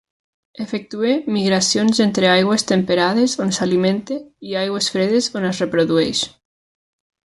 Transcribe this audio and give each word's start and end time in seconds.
Efectua 0.63 1.11
migracions 1.35 2.01
entre 2.07 2.31
aigües 2.31 2.67
temperades, 2.73 3.37
on 3.47 3.55
s'alimenta, 3.61 4.21
i 4.53 4.59
aigües 4.65 4.93
fredes, 4.97 5.33
on 5.41 5.51
es 5.55 5.65
reprodueix. 5.67 6.29